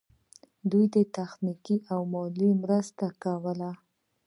دوی 0.71 0.85
تخنیکي 1.17 1.77
او 1.93 2.01
مالي 2.13 2.49
مرستې 2.61 3.07
کولې. 3.23 3.71